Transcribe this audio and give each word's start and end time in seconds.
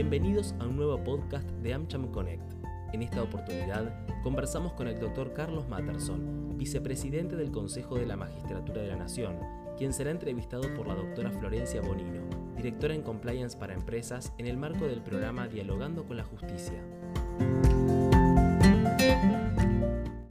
Bienvenidos 0.00 0.54
a 0.60 0.64
un 0.64 0.76
nuevo 0.76 1.04
podcast 1.04 1.46
de 1.62 1.74
AmCham 1.74 2.10
Connect. 2.10 2.54
En 2.94 3.02
esta 3.02 3.22
oportunidad 3.22 3.92
conversamos 4.22 4.72
con 4.72 4.88
el 4.88 4.98
doctor 4.98 5.34
Carlos 5.34 5.68
Matterson, 5.68 6.56
vicepresidente 6.56 7.36
del 7.36 7.50
Consejo 7.50 7.96
de 7.96 8.06
la 8.06 8.16
Magistratura 8.16 8.80
de 8.80 8.88
la 8.88 8.96
Nación, 8.96 9.38
quien 9.76 9.92
será 9.92 10.10
entrevistado 10.10 10.72
por 10.74 10.86
la 10.86 10.94
doctora 10.94 11.30
Florencia 11.32 11.82
Bonino, 11.82 12.22
directora 12.56 12.94
en 12.94 13.02
Compliance 13.02 13.58
para 13.58 13.74
Empresas 13.74 14.32
en 14.38 14.46
el 14.46 14.56
marco 14.56 14.86
del 14.86 15.02
programa 15.02 15.48
Dialogando 15.48 16.06
con 16.06 16.16
la 16.16 16.24
Justicia. 16.24 16.82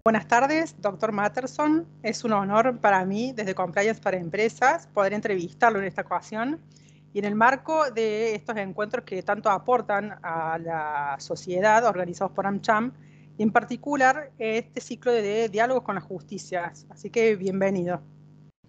Buenas 0.04 0.28
tardes, 0.28 0.82
doctor 0.82 1.12
Matterson. 1.12 1.86
Es 2.02 2.24
un 2.24 2.34
honor 2.34 2.80
para 2.80 3.06
mí, 3.06 3.34
desde 3.36 3.54
Compliance 3.54 4.02
para 4.02 4.18
Empresas, 4.18 4.88
poder 4.88 5.14
entrevistarlo 5.14 5.78
en 5.78 5.86
esta 5.86 6.02
ocasión. 6.02 6.60
Y 7.14 7.20
en 7.20 7.26
el 7.26 7.36
marco 7.36 7.90
de 7.92 8.36
estos 8.36 8.56
encuentros 8.58 9.04
que 9.04 9.24
tanto 9.24 9.50
aportan 9.50 10.20
a 10.22 10.58
la 10.60 11.16
sociedad, 11.20 11.86
organizados 11.86 12.34
por 12.34 12.46
AmCham, 12.46 12.94
y 13.38 13.44
en 13.44 13.52
particular 13.52 14.32
este 14.38 14.82
ciclo 14.82 15.12
de 15.12 15.50
diálogos 15.50 15.84
con 15.84 15.96
la 15.96 16.02
justicia. 16.02 16.74
Así 16.90 17.10
que 17.10 17.36
bienvenido. 17.36 18.02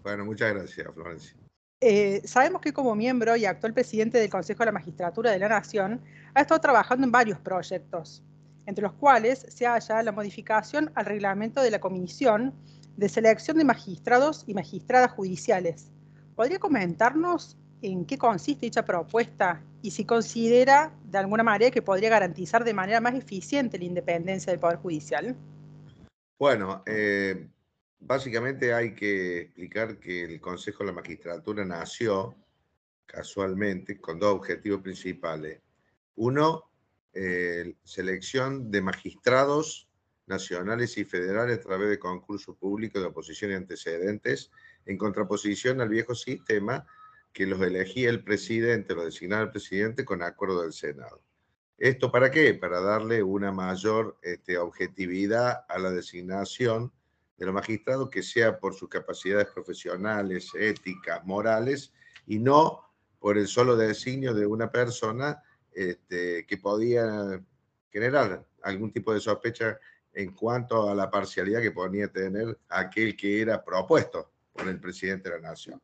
Bueno, 0.02 0.24
muchas 0.24 0.54
gracias, 0.54 0.86
Florencia. 0.94 1.36
Eh, 1.82 2.22
sabemos 2.24 2.60
que 2.60 2.72
como 2.72 2.94
miembro 2.94 3.36
y 3.36 3.46
actual 3.46 3.72
presidente 3.72 4.18
del 4.18 4.30
Consejo 4.30 4.60
de 4.60 4.66
la 4.66 4.72
Magistratura 4.72 5.30
de 5.30 5.38
la 5.38 5.48
Nación, 5.48 6.00
ha 6.34 6.42
estado 6.42 6.60
trabajando 6.60 7.04
en 7.04 7.12
varios 7.12 7.38
proyectos 7.40 8.22
entre 8.70 8.82
los 8.82 8.92
cuales 8.92 9.46
se 9.48 9.66
halla 9.66 10.02
la 10.02 10.12
modificación 10.12 10.92
al 10.94 11.06
reglamento 11.06 11.60
de 11.60 11.72
la 11.72 11.80
Comisión 11.80 12.54
de 12.96 13.08
Selección 13.08 13.58
de 13.58 13.64
Magistrados 13.64 14.44
y 14.46 14.54
Magistradas 14.54 15.10
Judiciales. 15.12 15.90
¿Podría 16.36 16.58
comentarnos 16.58 17.56
en 17.82 18.04
qué 18.04 18.18
consiste 18.18 18.66
dicha 18.66 18.84
propuesta 18.84 19.62
y 19.82 19.90
si 19.90 20.04
considera 20.04 20.92
de 21.04 21.18
alguna 21.18 21.42
manera 21.42 21.70
que 21.70 21.82
podría 21.82 22.10
garantizar 22.10 22.64
de 22.64 22.74
manera 22.74 23.00
más 23.00 23.14
eficiente 23.14 23.78
la 23.78 23.84
independencia 23.84 24.52
del 24.52 24.60
Poder 24.60 24.76
Judicial? 24.76 25.36
Bueno, 26.38 26.82
eh, 26.86 27.48
básicamente 27.98 28.74
hay 28.74 28.94
que 28.94 29.42
explicar 29.42 29.98
que 29.98 30.24
el 30.24 30.40
Consejo 30.40 30.84
de 30.84 30.86
la 30.88 30.96
Magistratura 30.96 31.64
nació 31.64 32.34
casualmente 33.06 34.00
con 34.00 34.18
dos 34.18 34.34
objetivos 34.34 34.82
principales. 34.82 35.60
Uno, 36.16 36.70
eh, 37.12 37.74
selección 37.82 38.70
de 38.70 38.82
magistrados 38.82 39.88
nacionales 40.26 40.96
y 40.96 41.04
federales 41.04 41.58
a 41.58 41.62
través 41.62 41.88
de 41.90 41.98
concursos 41.98 42.56
públicos 42.56 43.02
de 43.02 43.08
oposición 43.08 43.50
y 43.50 43.54
antecedentes, 43.54 44.50
en 44.86 44.96
contraposición 44.96 45.80
al 45.80 45.88
viejo 45.88 46.14
sistema 46.14 46.86
que 47.32 47.46
los 47.46 47.60
elegía 47.60 48.10
el 48.10 48.24
presidente, 48.24 48.94
lo 48.94 49.04
designaba 49.04 49.42
el 49.42 49.50
presidente 49.50 50.04
con 50.04 50.22
acuerdo 50.22 50.62
del 50.62 50.72
Senado. 50.72 51.22
¿Esto 51.78 52.12
para 52.12 52.30
qué? 52.30 52.54
Para 52.54 52.80
darle 52.80 53.22
una 53.22 53.52
mayor 53.52 54.18
este, 54.22 54.58
objetividad 54.58 55.64
a 55.68 55.78
la 55.78 55.90
designación 55.90 56.92
de 57.38 57.46
los 57.46 57.54
magistrados, 57.54 58.10
que 58.10 58.22
sea 58.22 58.58
por 58.58 58.74
sus 58.74 58.88
capacidades 58.88 59.46
profesionales, 59.46 60.50
éticas, 60.54 61.24
morales, 61.24 61.92
y 62.26 62.38
no 62.38 62.80
por 63.18 63.38
el 63.38 63.48
solo 63.48 63.76
designio 63.76 64.34
de 64.34 64.46
una 64.46 64.70
persona 64.70 65.42
este, 65.72 66.44
que 66.46 66.58
podía 66.58 67.42
generar 67.90 68.46
algún 68.62 68.92
tipo 68.92 69.14
de 69.14 69.20
sospecha 69.20 69.78
en 70.12 70.34
cuanto 70.34 70.90
a 70.90 70.94
la 70.94 71.10
parcialidad 71.10 71.62
que 71.62 71.70
podía 71.70 72.08
tener 72.08 72.58
aquel 72.68 73.16
que 73.16 73.40
era 73.40 73.64
propuesto 73.64 74.30
por 74.52 74.68
el 74.68 74.78
presidente 74.80 75.30
de 75.30 75.40
la 75.40 75.50
nación. 75.50 75.80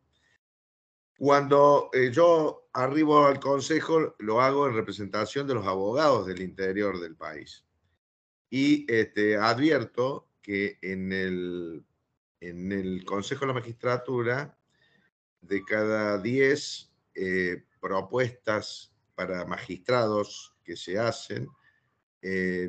Cuando 1.19 1.91
eh, 1.93 2.11
yo 2.13 2.69
arribo 2.73 3.27
al 3.27 3.41
consejo, 3.41 4.15
lo 4.19 4.41
hago 4.41 4.69
en 4.69 4.75
representación 4.75 5.47
de 5.47 5.55
los 5.55 5.67
abogados 5.67 6.27
del 6.27 6.43
interior 6.43 7.01
del 7.01 7.17
país. 7.17 7.65
Y 8.51 8.91
este, 8.93 9.37
advierto 9.37 10.29
que 10.43 10.79
en 10.83 11.13
el, 11.13 11.85
en 12.41 12.71
el 12.71 13.05
Consejo 13.05 13.41
de 13.41 13.47
la 13.49 13.55
Magistratura, 13.55 14.59
de 15.41 15.65
cada 15.65 16.19
10 16.19 16.93
eh, 17.15 17.65
propuestas 17.81 18.93
para 19.15 19.45
magistrados 19.47 20.55
que 20.65 20.77
se 20.77 20.99
hacen, 20.99 21.49
eh, 22.21 22.69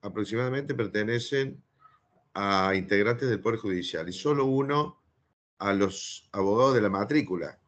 aproximadamente 0.00 0.74
pertenecen 0.74 1.62
a 2.34 2.74
integrantes 2.74 3.28
del 3.28 3.40
Poder 3.40 3.58
Judicial 3.58 4.08
y 4.08 4.12
solo 4.12 4.46
uno 4.46 5.03
a 5.58 5.72
los 5.72 6.28
abogados 6.32 6.74
de 6.74 6.80
la 6.80 6.90
matrícula. 6.90 7.58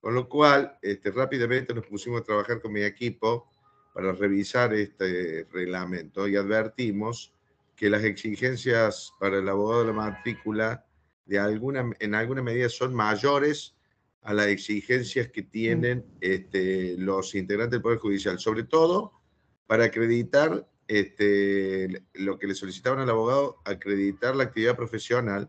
Con 0.00 0.14
lo 0.14 0.28
cual, 0.28 0.78
este, 0.82 1.10
rápidamente 1.10 1.74
nos 1.74 1.86
pusimos 1.86 2.20
a 2.20 2.24
trabajar 2.24 2.60
con 2.60 2.72
mi 2.72 2.82
equipo 2.82 3.50
para 3.92 4.12
revisar 4.12 4.72
este 4.74 5.46
reglamento 5.52 6.26
y 6.26 6.36
advertimos 6.36 7.34
que 7.76 7.90
las 7.90 8.04
exigencias 8.04 9.12
para 9.18 9.38
el 9.38 9.48
abogado 9.48 9.80
de 9.80 9.86
la 9.88 9.92
matrícula 9.92 10.86
de 11.26 11.38
alguna, 11.38 11.90
en 11.98 12.14
alguna 12.14 12.42
medida 12.42 12.68
son 12.68 12.94
mayores 12.94 13.76
a 14.22 14.34
las 14.34 14.48
exigencias 14.48 15.28
que 15.28 15.42
tienen 15.42 16.04
este, 16.20 16.96
los 16.98 17.34
integrantes 17.34 17.72
del 17.72 17.82
Poder 17.82 17.98
Judicial, 17.98 18.38
sobre 18.38 18.64
todo 18.64 19.12
para 19.66 19.84
acreditar 19.84 20.68
este, 20.88 22.04
lo 22.14 22.38
que 22.38 22.48
le 22.48 22.54
solicitaban 22.54 22.98
al 22.98 23.10
abogado, 23.10 23.62
acreditar 23.64 24.34
la 24.34 24.44
actividad 24.44 24.76
profesional 24.76 25.48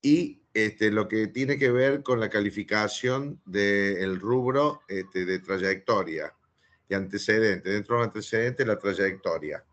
y 0.00 0.42
este, 0.64 0.90
lo 0.90 1.06
que 1.06 1.28
tiene 1.28 1.56
que 1.56 1.70
ver 1.70 2.02
con 2.02 2.18
la 2.18 2.28
calificación 2.28 3.40
del 3.44 4.18
rubro 4.18 4.82
este, 4.88 5.24
de 5.24 5.38
trayectoria 5.38 6.34
y 6.88 6.94
antecedente. 6.94 7.70
Dentro 7.70 7.94
del 7.96 8.06
antecedente, 8.06 8.66
la 8.66 8.76
trayectoria. 8.76 9.64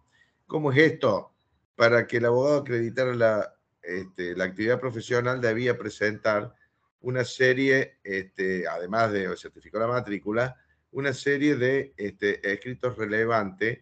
¿Cómo 0.46 0.72
es 0.72 0.78
esto? 0.78 1.32
Para 1.76 2.06
que 2.06 2.18
el 2.18 2.26
abogado 2.26 2.58
acreditara 2.58 3.16
la, 3.16 3.56
este, 3.82 4.36
la 4.36 4.44
actividad 4.44 4.80
profesional 4.80 5.42
debía 5.42 5.76
presentar 5.76 6.54
una 7.02 7.26
serie, 7.26 7.98
este, 8.04 8.68
además 8.68 9.12
de 9.12 9.36
certificar 9.38 9.82
la 9.82 9.88
matrícula, 9.88 10.56
una 10.92 11.14
serie 11.14 11.56
de 11.56 11.96
este, 11.98 12.48
escritos 12.48 12.96
relevantes 12.96 13.80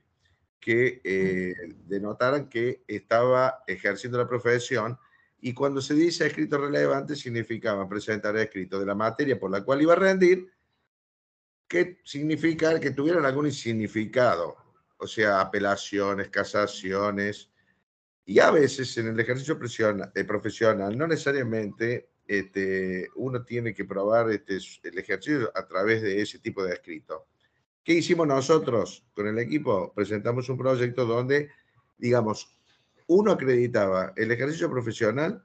que 0.57 1.01
eh, 1.03 1.53
denotaran 1.85 2.47
que 2.47 2.83
estaba 2.87 3.61
ejerciendo 3.67 4.17
la 4.17 4.29
profesión 4.29 4.97
y 5.45 5.53
cuando 5.53 5.81
se 5.81 5.93
dice 5.93 6.25
escrito 6.25 6.57
relevante 6.57 7.17
significaba 7.17 7.87
presentar 7.87 8.37
escritos 8.37 8.79
de 8.79 8.85
la 8.85 8.95
materia 8.95 9.37
por 9.37 9.51
la 9.51 9.61
cual 9.61 9.81
iba 9.81 9.91
a 9.91 9.97
rendir, 9.97 10.49
que 11.67 11.97
significa 12.05 12.79
que 12.79 12.91
tuvieran 12.91 13.25
algún 13.25 13.51
significado, 13.51 14.55
o 14.97 15.05
sea, 15.05 15.41
apelaciones, 15.41 16.29
casaciones, 16.29 17.51
y 18.25 18.39
a 18.39 18.51
veces 18.51 18.97
en 18.97 19.09
el 19.09 19.19
ejercicio 19.19 19.59
profesional 19.59 20.97
no 20.97 21.07
necesariamente 21.07 22.07
este, 22.25 23.09
uno 23.15 23.43
tiene 23.43 23.73
que 23.73 23.83
probar 23.83 24.31
este, 24.31 24.59
el 24.83 24.97
ejercicio 24.97 25.51
a 25.53 25.67
través 25.67 26.01
de 26.03 26.21
ese 26.21 26.39
tipo 26.39 26.63
de 26.63 26.75
escrito. 26.75 27.27
¿Qué 27.83 27.95
hicimos 27.95 28.27
nosotros 28.27 29.05
con 29.13 29.27
el 29.27 29.37
equipo? 29.39 29.91
Presentamos 29.93 30.47
un 30.47 30.57
proyecto 30.57 31.05
donde, 31.05 31.49
digamos, 31.97 32.62
uno 33.07 33.31
acreditaba 33.31 34.13
el 34.15 34.31
ejercicio 34.31 34.69
profesional 34.69 35.43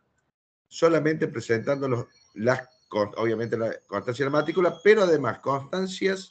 solamente 0.68 1.28
presentando 1.28 2.08
las, 2.34 2.68
obviamente 3.16 3.56
la 3.56 3.74
constancia 3.86 4.24
de 4.24 4.30
la 4.30 4.38
matrícula, 4.38 4.78
pero 4.82 5.02
además 5.02 5.40
constancias 5.40 6.30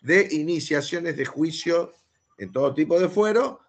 de 0.00 0.28
iniciaciones 0.32 1.16
de 1.16 1.24
juicio 1.24 1.92
en 2.38 2.52
todo 2.52 2.74
tipo 2.74 2.98
de 2.98 3.08
fuero 3.08 3.60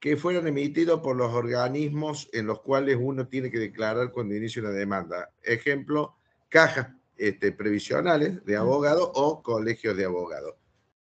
que 0.00 0.16
fueran 0.16 0.46
emitidos 0.46 1.00
por 1.00 1.16
los 1.16 1.32
organismos 1.32 2.28
en 2.32 2.46
los 2.46 2.60
cuales 2.60 2.96
uno 3.00 3.26
tiene 3.26 3.50
que 3.50 3.58
declarar 3.58 4.12
cuando 4.12 4.34
inicia 4.34 4.62
una 4.62 4.70
demanda. 4.70 5.30
Ejemplo, 5.42 6.16
cajas 6.48 6.88
este, 7.16 7.52
previsionales 7.52 8.44
de 8.44 8.56
abogados 8.56 9.10
o 9.14 9.42
colegios 9.42 9.96
de 9.96 10.04
abogados. 10.04 10.54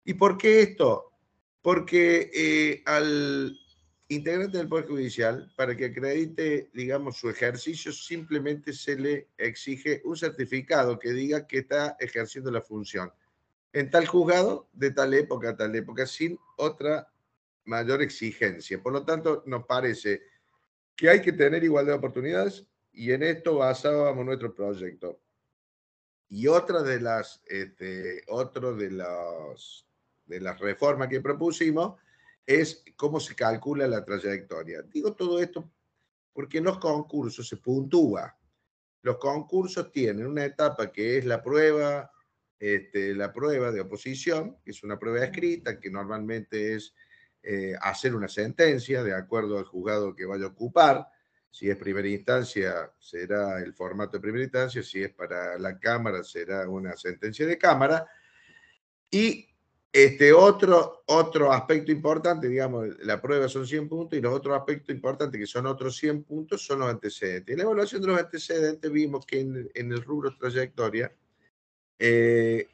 ¿Y 0.03 0.13
por 0.13 0.37
qué 0.37 0.61
esto? 0.61 1.11
Porque 1.63 2.29
eh, 2.31 2.83
al 2.85 3.57
integrante 4.07 4.57
del 4.57 4.67
Poder 4.67 4.87
Judicial, 4.87 5.51
para 5.55 5.75
que 5.75 5.85
acredite, 5.85 6.69
digamos, 6.73 7.17
su 7.17 7.29
ejercicio, 7.29 7.91
simplemente 7.91 8.73
se 8.73 8.95
le 8.97 9.29
exige 9.37 10.01
un 10.05 10.15
certificado 10.15 10.99
que 10.99 11.11
diga 11.11 11.47
que 11.47 11.59
está 11.59 11.97
ejerciendo 11.99 12.51
la 12.51 12.61
función 12.61 13.11
en 13.75 13.89
tal 13.89 14.07
juzgado, 14.07 14.69
de 14.71 14.91
tal 14.91 15.13
época 15.13 15.49
a 15.49 15.57
tal 15.57 15.75
época, 15.75 16.07
sin 16.07 16.39
otra 16.55 17.11
mayor 17.65 18.01
exigencia. 18.01 18.81
Por 18.81 18.93
lo 18.93 19.03
tanto, 19.03 19.43
nos 19.45 19.65
parece 19.65 20.21
que 20.95 21.09
hay 21.09 21.21
que 21.21 21.33
tener 21.33 21.61
igualdad 21.61 21.91
de 21.91 21.97
oportunidades 21.97 22.65
y 22.93 23.11
en 23.11 23.23
esto 23.23 23.57
basábamos 23.57 24.25
nuestro 24.25 24.55
proyecto. 24.55 25.19
Y 26.29 26.47
otra 26.47 26.83
de 26.83 27.01
las, 27.01 27.41
este, 27.47 28.23
otro 28.27 28.73
de, 28.77 28.91
los, 28.91 29.85
de 30.25 30.39
las 30.39 30.57
reformas 30.57 31.09
que 31.09 31.19
propusimos 31.19 31.99
es 32.45 32.83
cómo 32.95 33.19
se 33.19 33.35
calcula 33.35 33.87
la 33.87 34.03
trayectoria. 34.03 34.81
Digo 34.83 35.13
todo 35.13 35.39
esto 35.39 35.71
porque 36.33 36.57
en 36.57 36.65
los 36.65 36.79
concursos 36.79 37.47
se 37.47 37.57
puntúa. 37.57 38.37
Los 39.01 39.17
concursos 39.17 39.91
tienen 39.91 40.25
una 40.27 40.45
etapa 40.45 40.91
que 40.91 41.17
es 41.17 41.25
la 41.25 41.41
prueba 41.41 42.11
este, 42.59 43.13
la 43.13 43.33
prueba 43.33 43.71
de 43.71 43.81
oposición, 43.81 44.57
que 44.63 44.71
es 44.71 44.83
una 44.83 44.97
prueba 44.97 45.23
escrita, 45.23 45.79
que 45.79 45.89
normalmente 45.89 46.75
es 46.75 46.93
eh, 47.43 47.75
hacer 47.81 48.15
una 48.15 48.27
sentencia 48.27 49.03
de 49.03 49.13
acuerdo 49.13 49.57
al 49.57 49.65
juzgado 49.65 50.15
que 50.15 50.25
vaya 50.25 50.45
a 50.45 50.49
ocupar. 50.49 51.07
Si 51.51 51.69
es 51.69 51.77
primera 51.77 52.07
instancia, 52.07 52.91
será 52.99 53.59
el 53.59 53.73
formato 53.73 54.17
de 54.17 54.21
primera 54.21 54.43
instancia. 54.43 54.83
Si 54.83 55.03
es 55.03 55.13
para 55.13 55.59
la 55.59 55.79
Cámara, 55.79 56.23
será 56.23 56.67
una 56.67 56.95
sentencia 56.97 57.45
de 57.45 57.57
Cámara. 57.57 58.07
Y 59.11 59.47
este 59.97 60.33
otro, 60.33 61.03
otro 61.05 61.53
aspecto 61.53 61.89
importante, 61.89 62.49
digamos, 62.49 62.85
la 62.99 63.21
prueba 63.21 63.47
son 63.47 63.65
100 63.65 63.87
puntos 63.87 64.19
y 64.19 64.21
los 64.21 64.33
otros 64.33 64.57
aspectos 64.57 64.93
importantes, 64.93 65.39
que 65.39 65.47
son 65.47 65.65
otros 65.67 65.95
100 65.95 66.23
puntos, 66.23 66.65
son 66.65 66.79
los 66.79 66.89
antecedentes. 66.89 67.53
En 67.53 67.59
la 67.59 67.63
evaluación 67.63 68.01
de 68.01 68.07
los 68.07 68.19
antecedentes 68.19 68.91
vimos 68.91 69.25
que 69.25 69.39
en, 69.39 69.71
el 69.73 70.03
rubro 70.03 70.35
trayectoria 70.37 71.15
eh, 71.97 72.67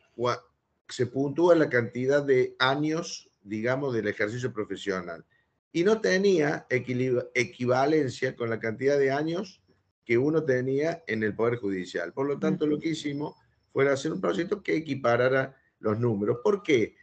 se 0.90 1.06
puntúa 1.06 1.54
la 1.54 1.70
cantidad 1.70 2.24
de 2.24 2.56
años, 2.58 3.30
digamos, 3.44 3.94
del 3.94 4.08
ejercicio 4.08 4.52
profesional. 4.52 5.24
Y 5.72 5.84
no 5.84 6.02
tenía 6.02 6.66
equivalencia 6.72 8.36
con 8.36 8.50
la 8.50 8.60
cantidad 8.60 8.98
de 8.98 9.12
años 9.12 9.62
que 10.04 10.18
uno 10.18 10.44
tenía 10.44 11.04
en 11.06 11.22
el 11.22 11.36
Poder 11.36 11.58
Judicial. 11.58 12.14
Por 12.14 12.26
lo 12.26 12.40
tanto, 12.40 12.66
lo 12.66 12.80
que 12.80 12.90
hicimos 12.90 13.36
fue 13.72 13.88
hacer 13.88 14.12
un 14.12 14.22
proyecto 14.22 14.64
que 14.64 14.76
equiparara 14.76 15.56
los 15.78 16.00
números. 16.00 16.40
¿Por 16.44 16.64
qué? 16.64 16.96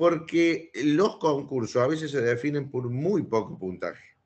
Porque 0.00 0.70
los 0.76 1.18
concursos 1.18 1.82
a 1.82 1.86
veces 1.86 2.10
se 2.10 2.22
definen 2.22 2.70
por 2.70 2.88
muy 2.88 3.22
poco 3.24 3.58
puntaje. 3.58 4.16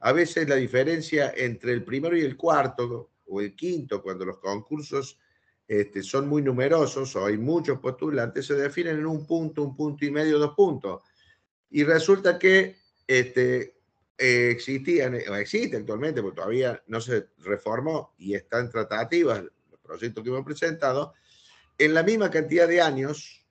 A 0.00 0.10
veces 0.10 0.48
la 0.48 0.56
diferencia 0.56 1.32
entre 1.36 1.74
el 1.74 1.84
primero 1.84 2.16
y 2.16 2.22
el 2.22 2.36
cuarto 2.36 3.12
o 3.28 3.40
el 3.40 3.54
quinto, 3.54 4.02
cuando 4.02 4.24
los 4.24 4.38
concursos 4.38 5.20
este, 5.68 6.02
son 6.02 6.26
muy 6.26 6.42
numerosos 6.42 7.14
o 7.14 7.24
hay 7.24 7.38
muchos 7.38 7.78
postulantes, 7.78 8.46
se 8.46 8.54
definen 8.54 8.98
en 8.98 9.06
un 9.06 9.24
punto, 9.24 9.62
un 9.62 9.76
punto 9.76 10.04
y 10.04 10.10
medio, 10.10 10.40
dos 10.40 10.56
puntos. 10.56 11.04
Y 11.70 11.84
resulta 11.84 12.36
que 12.36 12.78
este, 13.06 13.76
eh, 14.18 14.48
existían, 14.50 15.14
o 15.14 15.36
existe 15.36 15.76
actualmente, 15.76 16.20
porque 16.20 16.38
todavía 16.38 16.82
no 16.88 17.00
se 17.00 17.28
reformó 17.38 18.12
y 18.18 18.34
está 18.34 18.58
en 18.58 18.70
tratativas, 18.70 19.40
los 19.70 19.80
proyectos 19.80 20.24
que 20.24 20.30
hemos 20.30 20.44
presentado, 20.44 21.14
en 21.78 21.94
la 21.94 22.02
misma 22.02 22.28
cantidad 22.28 22.66
de 22.66 22.80
años, 22.80 23.41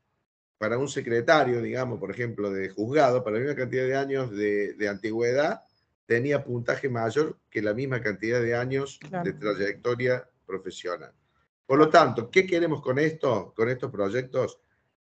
para 0.62 0.78
un 0.78 0.88
secretario, 0.88 1.60
digamos, 1.60 2.00
por 2.00 2.12
ejemplo, 2.12 2.52
de 2.52 2.70
juzgado, 2.70 3.24
para 3.24 3.38
la 3.38 3.42
misma 3.42 3.56
cantidad 3.56 3.84
de 3.84 3.98
años 3.98 4.30
de, 4.30 4.88
antigüedad, 4.88 5.64
tenía 6.06 6.44
puntaje 6.44 6.88
mayor 6.88 7.40
que 7.50 7.64
la 7.64 7.74
misma 7.74 8.00
cantidad 8.00 8.40
de 8.40 8.54
años 8.54 9.00
de 9.24 9.34
trayectoria 9.34 10.30
profesional. 10.46 11.14
Por 11.66 11.80
lo 11.80 11.90
tanto, 11.90 12.30
¿qué 12.30 12.46
queremos 12.46 12.80
con 12.84 13.00
esto, 13.00 13.56
con 13.56 13.70
estos 13.70 13.90
proyectos? 13.90 14.60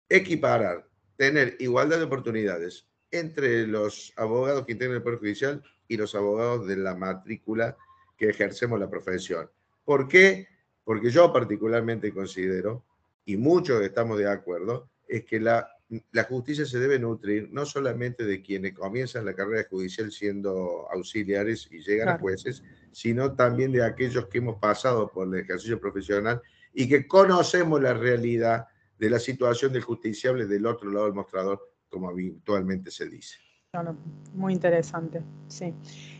Equiparar, 0.08 0.86
tener 1.16 1.56
igualdad 1.58 1.98
de 1.98 2.04
oportunidades 2.04 2.86
entre 3.10 3.66
los 3.66 4.12
abogados 4.14 4.64
que 4.64 4.74
integran 4.74 4.98
el 4.98 5.02
Poder 5.02 5.18
Judicial 5.18 5.60
y 5.88 5.96
los 5.96 6.14
abogados 6.14 6.68
de 6.68 6.76
la 6.76 6.94
matrícula 6.94 7.76
que 8.16 8.28
ejercemos 8.28 8.78
la 8.78 8.88
profesión. 8.88 9.50
¿Por 9.84 10.06
qué? 10.06 10.46
Porque 10.84 11.10
yo 11.10 11.32
particularmente 11.32 12.14
considero 12.14 12.84
y 13.24 13.36
muchos 13.36 13.82
estamos 13.82 14.18
de 14.18 14.30
acuerdo, 14.30 14.91
es 15.12 15.24
que 15.24 15.38
la, 15.38 15.68
la 16.12 16.24
justicia 16.24 16.64
se 16.64 16.78
debe 16.78 16.98
nutrir 16.98 17.50
no 17.52 17.66
solamente 17.66 18.24
de 18.24 18.40
quienes 18.40 18.72
comienzan 18.72 19.26
la 19.26 19.34
carrera 19.34 19.66
judicial 19.68 20.10
siendo 20.10 20.88
auxiliares 20.90 21.68
y 21.70 21.80
llegan 21.82 22.08
a 22.08 22.18
jueces, 22.18 22.62
sino 22.92 23.34
también 23.34 23.72
de 23.72 23.84
aquellos 23.84 24.26
que 24.28 24.38
hemos 24.38 24.58
pasado 24.58 25.10
por 25.10 25.28
el 25.28 25.42
ejercicio 25.42 25.78
profesional 25.78 26.40
y 26.72 26.88
que 26.88 27.06
conocemos 27.06 27.82
la 27.82 27.92
realidad 27.92 28.66
de 28.98 29.10
la 29.10 29.18
situación 29.18 29.72
del 29.72 29.82
justiciable 29.82 30.46
del 30.46 30.64
otro 30.64 30.90
lado 30.90 31.04
del 31.04 31.14
mostrador, 31.14 31.60
como 31.90 32.08
habitualmente 32.08 32.90
se 32.90 33.08
dice. 33.08 33.36
Claro, 33.74 33.96
muy 34.34 34.52
interesante, 34.52 35.22
sí. 35.48 35.72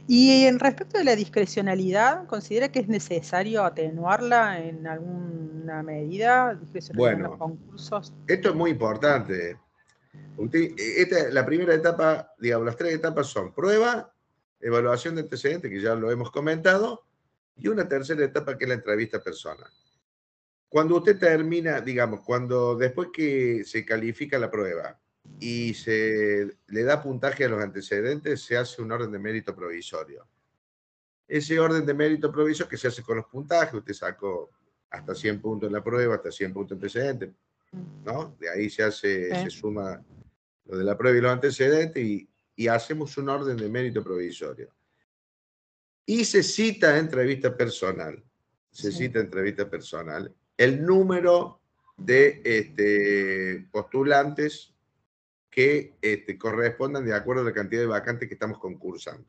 Y 0.09 0.47
en 0.47 0.59
respecto 0.59 0.97
de 0.97 1.05
la 1.05 1.15
discrecionalidad, 1.15 2.27
¿considera 2.27 2.73
que 2.73 2.79
es 2.79 2.89
necesario 2.89 3.63
atenuarla 3.63 4.59
en 4.59 4.87
alguna 4.87 5.83
medida? 5.83 6.59
Bueno, 6.95 7.37
concursos? 7.37 8.15
esto 8.27 8.49
es 8.49 8.55
muy 8.55 8.71
importante. 8.71 9.59
esta, 10.79 11.29
la 11.29 11.45
primera 11.45 11.75
etapa, 11.75 12.33
digamos, 12.39 12.65
las 12.65 12.77
tres 12.77 12.95
etapas 12.95 13.27
son 13.27 13.53
prueba, 13.53 14.15
evaluación 14.59 15.17
de 15.17 15.21
antecedentes, 15.21 15.71
que 15.71 15.83
ya 15.83 15.95
lo 15.95 16.11
hemos 16.11 16.31
comentado, 16.31 17.05
y 17.59 17.69
una 17.69 17.87
tercera 17.87 18.25
etapa 18.25 18.57
que 18.57 18.65
es 18.65 18.69
la 18.69 18.77
entrevista 18.77 19.23
personal. 19.23 19.71
Cuando 20.71 20.97
usted 20.97 21.19
termina, 21.19 21.83
digamos, 21.83 22.21
cuando 22.25 22.77
después 22.77 23.11
que 23.13 23.63
se 23.67 23.85
califica 23.85 24.39
la 24.39 24.51
prueba, 24.51 24.99
y 25.39 25.75
se 25.75 26.49
le 26.69 26.83
da 26.85 27.03
puntaje 27.03 27.45
a 27.45 27.49
los 27.49 27.63
antecedentes, 27.63 28.43
se 28.43 28.57
hace 28.57 28.83
un 28.83 28.93
orden 28.93 29.11
de 29.11 29.19
mérito 29.19 29.55
provisorio. 29.55 30.27
Ese 31.27 31.59
orden 31.59 31.87
de 31.87 31.95
mérito 31.95 32.31
provisorio 32.31 32.69
que 32.69 32.77
se 32.77 32.89
hace 32.89 33.03
con 33.03 33.17
los 33.17 33.27
puntajes, 33.27 33.75
usted 33.75 33.95
sacó 33.95 34.51
hasta 34.91 35.15
100 35.15 35.41
puntos 35.41 35.67
en 35.69 35.73
la 35.73 35.83
prueba, 35.83 36.17
hasta 36.17 36.31
100 36.31 36.53
puntos 36.53 36.77
antecedentes, 36.77 37.31
¿no? 38.05 38.37
De 38.39 38.51
ahí 38.51 38.69
se 38.69 38.83
hace, 38.83 39.29
se 39.43 39.51
suma 39.51 40.03
lo 40.67 40.77
de 40.77 40.85
la 40.85 40.97
prueba 40.97 41.19
y 41.19 41.21
los 41.21 41.33
antecedentes 41.33 42.05
y, 42.05 42.29
y 42.55 42.69
hacemos 42.69 43.17
un 43.17 43.29
orden 43.29 43.57
de 43.57 43.69
mérito 43.69 44.03
provisorio. 44.03 44.71
Y 46.05 46.25
se 46.25 46.43
cita 46.43 46.99
entrevista 46.99 47.57
personal, 47.57 48.23
se 48.71 48.93
cita 48.93 49.21
entrevista 49.21 49.69
personal, 49.71 50.35
el 50.57 50.85
número 50.85 51.61
de 51.97 52.43
este, 52.45 53.67
postulantes 53.71 54.72
que 55.53 55.97
este, 56.01 56.39
correspondan 56.39 57.05
de 57.05 57.15
acuerdo 57.15 57.43
a 57.43 57.45
la 57.45 57.53
cantidad 57.53 57.83
de 57.83 57.87
vacantes 57.87 58.27
que 58.27 58.35
estamos 58.35 58.59
concursando. 58.59 59.29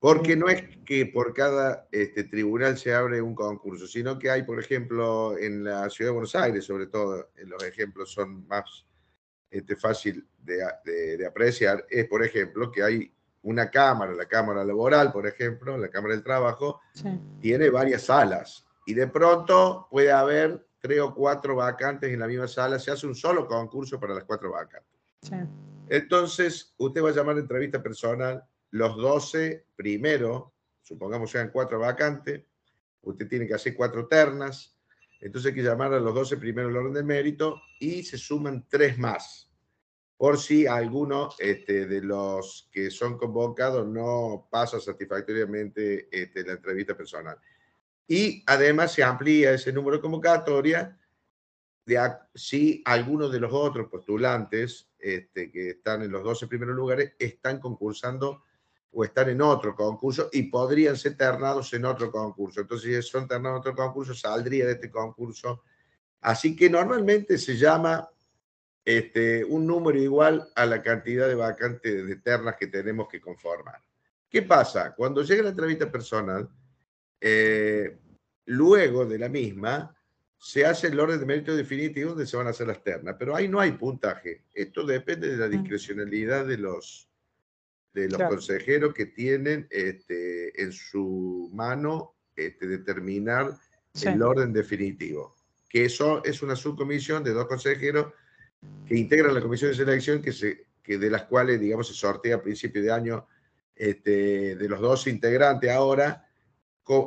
Porque 0.00 0.34
no 0.34 0.48
es 0.48 0.64
que 0.84 1.06
por 1.06 1.32
cada 1.32 1.86
este, 1.92 2.24
tribunal 2.24 2.76
se 2.76 2.92
abre 2.92 3.22
un 3.22 3.36
concurso, 3.36 3.86
sino 3.86 4.18
que 4.18 4.28
hay, 4.30 4.42
por 4.42 4.58
ejemplo, 4.58 5.38
en 5.38 5.62
la 5.62 5.88
ciudad 5.90 6.08
de 6.08 6.14
Buenos 6.14 6.34
Aires, 6.34 6.64
sobre 6.64 6.88
todo, 6.88 7.30
los 7.36 7.62
ejemplos 7.62 8.12
son 8.12 8.44
más 8.48 8.84
este, 9.48 9.76
fácil 9.76 10.26
de, 10.38 11.24
apreciar, 11.24 11.86
es, 11.88 12.08
por 12.08 12.24
ejemplo, 12.24 12.72
que 12.72 12.82
hay 12.82 13.14
una 13.42 13.70
cámara, 13.70 14.12
la 14.14 14.26
Cámara 14.26 14.64
Laboral, 14.64 15.12
por 15.12 15.26
ejemplo, 15.28 15.78
la 15.78 15.88
Cámara 15.88 16.14
del 16.14 16.24
Trabajo, 16.24 16.80
tiene 17.40 17.70
varias 17.70 18.02
salas 18.02 18.66
y 18.86 18.94
de 18.94 19.06
pronto 19.06 19.86
puede 19.88 20.10
haber 20.10 20.66
tres 20.80 20.98
o 20.98 21.14
cuatro 21.14 21.54
vacantes 21.54 22.12
en 22.12 22.18
la 22.18 22.26
misma 22.26 22.48
sala, 22.48 22.80
se 22.80 22.90
hace 22.90 23.06
un 23.06 23.14
solo 23.14 23.46
concurso 23.46 24.00
para 24.00 24.14
las 24.14 24.24
cuatro 24.24 24.50
vacantes. 24.50 24.91
Entonces, 25.88 26.74
usted 26.78 27.02
va 27.02 27.10
a 27.10 27.12
llamar 27.12 27.36
a 27.36 27.40
entrevista 27.40 27.82
personal 27.82 28.42
los 28.70 28.96
12 28.96 29.66
primero, 29.76 30.54
supongamos 30.82 31.30
sean 31.30 31.50
cuatro 31.50 31.78
vacantes, 31.78 32.44
usted 33.02 33.28
tiene 33.28 33.46
que 33.46 33.54
hacer 33.54 33.74
cuatro 33.74 34.08
ternas, 34.08 34.78
entonces 35.20 35.50
hay 35.50 35.54
que 35.54 35.62
llamar 35.62 35.92
a 35.92 36.00
los 36.00 36.14
12 36.14 36.38
primero 36.38 36.68
el 36.68 36.76
orden 36.76 36.94
de 36.94 37.02
mérito 37.02 37.60
y 37.78 38.02
se 38.02 38.16
suman 38.16 38.66
tres 38.68 38.98
más, 38.98 39.50
por 40.16 40.38
si 40.38 40.66
alguno 40.66 41.30
este, 41.38 41.86
de 41.86 42.00
los 42.00 42.68
que 42.72 42.90
son 42.90 43.18
convocados 43.18 43.86
no 43.86 44.48
pasa 44.50 44.80
satisfactoriamente 44.80 46.08
este, 46.10 46.44
la 46.44 46.52
entrevista 46.52 46.96
personal. 46.96 47.36
Y 48.08 48.42
además 48.46 48.92
se 48.92 49.02
amplía 49.02 49.52
ese 49.52 49.72
número 49.72 49.96
de 49.96 50.02
convocatoria 50.02 50.98
de 51.84 52.00
si 52.34 52.82
algunos 52.84 53.32
de 53.32 53.40
los 53.40 53.52
otros 53.52 53.88
postulantes 53.88 54.88
este, 54.98 55.50
que 55.50 55.70
están 55.70 56.02
en 56.02 56.12
los 56.12 56.22
12 56.22 56.46
primeros 56.46 56.76
lugares 56.76 57.14
están 57.18 57.58
concursando 57.58 58.44
o 58.92 59.04
están 59.04 59.30
en 59.30 59.40
otro 59.40 59.74
concurso 59.74 60.28
y 60.32 60.44
podrían 60.44 60.96
ser 60.96 61.16
ternados 61.16 61.72
en 61.72 61.84
otro 61.84 62.10
concurso. 62.10 62.60
Entonces, 62.60 63.04
si 63.04 63.10
son 63.10 63.26
ternados 63.26 63.56
en 63.56 63.60
otro 63.60 63.74
concurso, 63.74 64.14
saldría 64.14 64.66
de 64.66 64.72
este 64.72 64.90
concurso. 64.90 65.62
Así 66.20 66.54
que 66.54 66.70
normalmente 66.70 67.38
se 67.38 67.56
llama 67.56 68.08
este, 68.84 69.44
un 69.44 69.66
número 69.66 69.98
igual 69.98 70.48
a 70.54 70.66
la 70.66 70.82
cantidad 70.82 71.26
de 71.26 71.34
vacantes 71.34 72.06
de 72.06 72.16
ternas 72.16 72.56
que 72.56 72.66
tenemos 72.66 73.08
que 73.08 73.20
conformar. 73.20 73.80
¿Qué 74.28 74.42
pasa? 74.42 74.94
Cuando 74.94 75.22
llega 75.22 75.42
la 75.42 75.50
entrevista 75.50 75.90
personal, 75.90 76.48
eh, 77.20 77.98
luego 78.46 79.04
de 79.06 79.18
la 79.18 79.28
misma, 79.28 79.94
se 80.42 80.66
hace 80.66 80.88
el 80.88 80.98
orden 80.98 81.20
de 81.20 81.24
mérito 81.24 81.54
definitivo 81.54 82.10
donde 82.10 82.26
se 82.26 82.36
van 82.36 82.48
a 82.48 82.50
hacer 82.50 82.66
las 82.66 82.82
ternas, 82.82 83.14
pero 83.16 83.36
ahí 83.36 83.46
no 83.46 83.60
hay 83.60 83.70
puntaje. 83.70 84.42
Esto 84.52 84.84
depende 84.84 85.28
de 85.28 85.36
la 85.36 85.46
mm. 85.46 85.62
discrecionalidad 85.62 86.44
de 86.44 86.58
los, 86.58 87.08
de 87.94 88.08
los 88.08 88.20
consejeros 88.20 88.92
que 88.92 89.06
tienen 89.06 89.68
este, 89.70 90.60
en 90.60 90.72
su 90.72 91.48
mano 91.54 92.16
este, 92.34 92.66
determinar 92.66 93.56
el 94.02 94.20
orden 94.20 94.52
definitivo. 94.52 95.32
Que 95.68 95.84
eso 95.84 96.24
es 96.24 96.42
una 96.42 96.56
subcomisión 96.56 97.22
de 97.22 97.30
dos 97.30 97.46
consejeros 97.46 98.12
que 98.88 98.96
integran 98.96 99.34
la 99.34 99.42
comisión 99.42 99.70
de 99.70 99.76
selección, 99.76 100.20
que, 100.20 100.32
se, 100.32 100.66
que 100.82 100.98
de 100.98 101.08
las 101.08 101.22
cuales, 101.22 101.60
digamos, 101.60 101.86
se 101.86 101.94
sortea 101.94 102.34
a 102.34 102.42
principio 102.42 102.82
de 102.82 102.90
año 102.90 103.28
este, 103.76 104.56
de 104.56 104.68
los 104.68 104.80
dos 104.80 105.06
integrantes 105.06 105.70
ahora, 105.70 106.28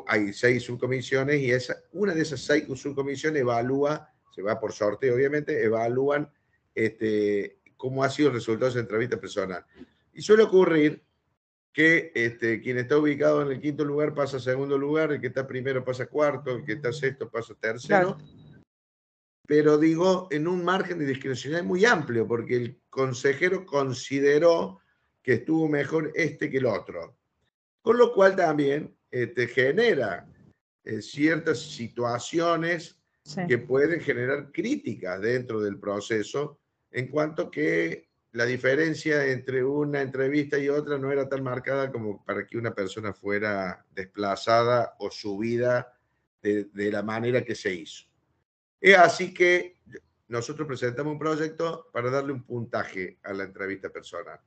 hay 0.07 0.33
seis 0.33 0.63
subcomisiones 0.63 1.39
y 1.41 1.51
esa, 1.51 1.77
una 1.91 2.13
de 2.13 2.21
esas 2.21 2.41
seis 2.41 2.65
subcomisiones 2.75 3.41
evalúa 3.41 4.09
se 4.35 4.41
va 4.41 4.59
por 4.59 4.73
sorteo 4.73 5.15
obviamente, 5.15 5.63
evalúan 5.63 6.29
este, 6.73 7.59
cómo 7.77 8.03
ha 8.03 8.09
sido 8.09 8.27
el 8.27 8.35
resultado 8.35 8.65
de 8.65 8.71
esa 8.71 8.79
entrevista 8.81 9.17
personal. 9.17 9.65
Y 10.13 10.21
suele 10.21 10.43
ocurrir 10.43 11.01
que 11.71 12.11
este, 12.13 12.61
quien 12.61 12.77
está 12.77 12.97
ubicado 12.97 13.41
en 13.41 13.51
el 13.51 13.61
quinto 13.61 13.85
lugar 13.85 14.13
pasa 14.13 14.37
a 14.37 14.41
segundo 14.41 14.77
lugar, 14.77 15.13
el 15.13 15.21
que 15.21 15.27
está 15.27 15.47
primero 15.47 15.85
pasa 15.85 16.03
a 16.03 16.07
cuarto, 16.07 16.51
el 16.51 16.65
que 16.65 16.73
está 16.73 16.91
sexto 16.91 17.29
pasa 17.29 17.53
a 17.53 17.55
tercero. 17.55 18.17
Pero 19.47 19.77
digo, 19.77 20.27
en 20.31 20.49
un 20.49 20.65
margen 20.65 20.99
de 20.99 21.05
discrecionalidad 21.05 21.65
muy 21.65 21.85
amplio, 21.85 22.27
porque 22.27 22.57
el 22.57 22.81
consejero 22.89 23.65
consideró 23.65 24.81
que 25.21 25.33
estuvo 25.33 25.69
mejor 25.69 26.11
este 26.15 26.49
que 26.49 26.57
el 26.57 26.65
otro. 26.65 27.15
Con 27.81 27.97
lo 27.97 28.13
cual 28.13 28.35
también 28.35 28.93
este, 29.15 29.47
genera 29.47 30.27
eh, 30.83 31.01
ciertas 31.01 31.61
situaciones 31.61 32.99
que 33.47 33.57
pueden 33.57 34.01
generar 34.01 34.51
críticas 34.51 35.21
dentro 35.21 35.61
del 35.61 35.79
proceso 35.79 36.59
en 36.91 37.07
cuanto 37.07 37.49
que 37.49 38.09
la 38.33 38.43
diferencia 38.43 39.25
entre 39.27 39.63
una 39.63 40.01
entrevista 40.01 40.59
y 40.59 40.67
otra 40.67 40.97
no 40.97 41.13
era 41.13 41.29
tan 41.29 41.43
marcada 41.43 41.93
como 41.93 42.25
para 42.25 42.45
que 42.45 42.57
una 42.57 42.75
persona 42.75 43.13
fuera 43.13 43.85
desplazada 43.95 44.95
o 44.99 45.09
subida 45.09 45.97
de, 46.41 46.65
de 46.65 46.91
la 46.91 47.01
manera 47.01 47.41
que 47.45 47.55
se 47.55 47.73
hizo. 47.73 48.03
Es 48.81 48.97
así 48.97 49.33
que 49.33 49.79
nosotros 50.27 50.67
presentamos 50.67 51.13
un 51.13 51.19
proyecto 51.19 51.89
para 51.93 52.09
darle 52.09 52.33
un 52.33 52.43
puntaje 52.43 53.17
a 53.23 53.31
la 53.31 53.45
entrevista 53.45 53.89
personal. 53.89 54.41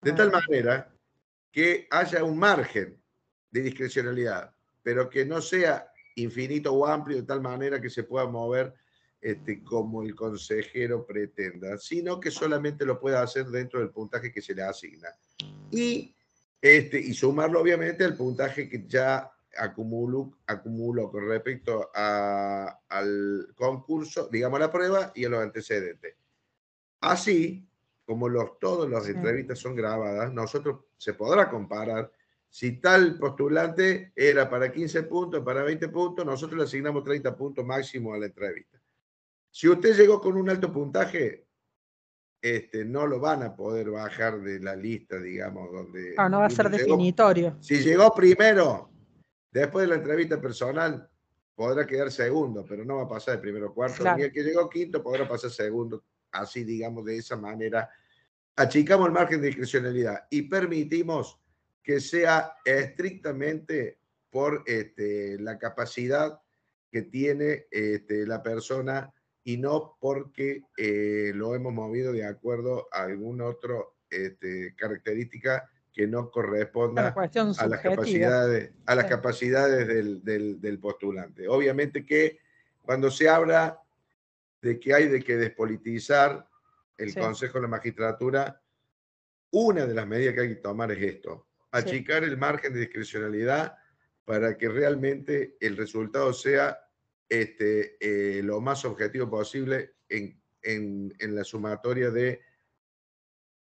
De 0.00 0.12
tal 0.12 0.32
manera 0.32 0.90
que 1.52 1.86
haya 1.90 2.24
un 2.24 2.38
margen 2.38 2.99
de 3.50 3.62
discrecionalidad, 3.62 4.52
pero 4.82 5.08
que 5.08 5.24
no 5.24 5.40
sea 5.40 5.90
infinito 6.16 6.72
o 6.72 6.86
amplio 6.86 7.18
de 7.18 7.22
tal 7.24 7.40
manera 7.40 7.80
que 7.80 7.90
se 7.90 8.04
pueda 8.04 8.26
mover 8.26 8.74
este, 9.20 9.62
como 9.62 10.02
el 10.02 10.14
consejero 10.14 11.04
pretenda, 11.04 11.76
sino 11.78 12.18
que 12.18 12.30
solamente 12.30 12.86
lo 12.86 12.98
pueda 12.98 13.22
hacer 13.22 13.46
dentro 13.46 13.80
del 13.80 13.90
puntaje 13.90 14.32
que 14.32 14.40
se 14.40 14.54
le 14.54 14.62
asigna. 14.62 15.08
Y, 15.70 16.14
este, 16.60 16.98
y 16.98 17.12
sumarlo 17.12 17.60
obviamente 17.60 18.04
al 18.04 18.16
puntaje 18.16 18.68
que 18.68 18.86
ya 18.86 19.30
acumulo, 19.58 20.38
acumulo 20.46 21.10
con 21.10 21.28
respecto 21.28 21.90
al 21.94 23.48
concurso, 23.54 24.28
digamos 24.28 24.60
la 24.60 24.72
prueba 24.72 25.12
y 25.14 25.24
a 25.24 25.28
los 25.28 25.42
antecedentes. 25.42 26.14
Así, 27.00 27.66
como 28.04 28.28
los, 28.28 28.58
todas 28.58 28.88
las 28.90 29.08
entrevistas 29.08 29.58
son 29.58 29.74
grabadas, 29.74 30.32
nosotros 30.32 30.80
se 30.96 31.14
podrá 31.14 31.48
comparar 31.48 32.10
si 32.50 32.80
tal 32.80 33.16
postulante 33.16 34.12
era 34.14 34.50
para 34.50 34.72
15 34.72 35.04
puntos, 35.04 35.44
para 35.44 35.62
20 35.62 35.88
puntos, 35.88 36.26
nosotros 36.26 36.58
le 36.58 36.64
asignamos 36.64 37.04
30 37.04 37.36
puntos 37.36 37.64
máximo 37.64 38.12
a 38.12 38.18
la 38.18 38.26
entrevista. 38.26 38.82
Si 39.50 39.68
usted 39.68 39.96
llegó 39.96 40.20
con 40.20 40.36
un 40.36 40.50
alto 40.50 40.72
puntaje, 40.72 41.46
este, 42.42 42.84
no 42.84 43.06
lo 43.06 43.20
van 43.20 43.44
a 43.44 43.54
poder 43.54 43.90
bajar 43.90 44.40
de 44.40 44.58
la 44.58 44.74
lista, 44.74 45.18
digamos, 45.18 45.70
donde... 45.70 46.14
Ah, 46.16 46.28
no 46.28 46.40
va 46.40 46.46
a 46.46 46.50
ser 46.50 46.68
definitorio. 46.68 47.56
Si 47.60 47.78
llegó 47.78 48.12
primero, 48.12 48.90
después 49.52 49.84
de 49.84 49.88
la 49.88 49.96
entrevista 49.96 50.40
personal, 50.40 51.08
podrá 51.54 51.86
quedar 51.86 52.10
segundo, 52.10 52.64
pero 52.64 52.84
no 52.84 52.96
va 52.96 53.02
a 53.02 53.08
pasar 53.08 53.36
de 53.36 53.42
primero 53.42 53.68
o 53.68 53.74
cuarto. 53.74 54.02
Ni 54.16 54.22
el 54.22 54.32
que 54.32 54.42
llegó 54.42 54.68
quinto 54.68 55.02
podrá 55.02 55.28
pasar 55.28 55.50
segundo. 55.50 56.02
Así, 56.32 56.64
digamos, 56.64 57.04
de 57.04 57.18
esa 57.18 57.36
manera, 57.36 57.88
achicamos 58.56 59.06
el 59.06 59.12
margen 59.12 59.40
de 59.40 59.48
discrecionalidad 59.48 60.26
y 60.30 60.42
permitimos 60.42 61.39
que 61.82 62.00
sea 62.00 62.54
estrictamente 62.64 63.98
por 64.30 64.62
este, 64.66 65.38
la 65.38 65.58
capacidad 65.58 66.40
que 66.90 67.02
tiene 67.02 67.66
este, 67.70 68.26
la 68.26 68.42
persona 68.42 69.12
y 69.44 69.56
no 69.56 69.96
porque 70.00 70.62
eh, 70.76 71.32
lo 71.34 71.54
hemos 71.54 71.72
movido 71.72 72.12
de 72.12 72.24
acuerdo 72.24 72.88
a 72.92 73.04
alguna 73.04 73.46
otra 73.46 73.74
este, 74.10 74.74
característica 74.76 75.68
que 75.92 76.06
no 76.06 76.30
corresponda 76.30 77.08
a, 77.08 77.66
las 77.66 77.80
capacidades, 77.80 78.72
a 78.86 78.94
las 78.94 79.06
capacidades 79.06 79.88
del, 79.88 80.78
postulante. 80.80 81.48
Obviamente 81.48 82.04
que 82.04 82.38
cuando 82.82 83.10
se 83.10 83.28
habla 83.28 83.80
de 84.62 84.78
que 84.78 84.94
hay 84.94 85.08
de 85.08 85.22
que 85.22 85.36
despolitizar 85.36 86.46
el 86.96 87.14
Consejo 87.14 87.58
de 87.58 87.62
la 87.62 87.68
Magistratura, 87.68 88.62
una 89.52 89.86
de 89.86 89.94
las 89.94 90.06
medidas 90.06 90.34
que 90.34 90.40
hay 90.42 90.48
que 90.48 90.56
tomar 90.56 90.92
es 90.92 91.02
esto, 91.02 91.48
achicar 91.72 92.24
el 92.24 92.36
margen 92.36 92.72
de 92.72 92.80
discrecionalidad 92.80 93.76
para 94.24 94.56
que 94.56 94.68
realmente 94.68 95.56
el 95.60 95.76
resultado 95.76 96.32
sea 96.32 96.78
este, 97.28 97.96
eh, 98.00 98.42
lo 98.42 98.60
más 98.60 98.84
objetivo 98.84 99.28
posible 99.30 99.94
en, 100.08 100.40
en, 100.62 101.34
la 101.34 101.44
sumatoria 101.44 102.10
de 102.10 102.40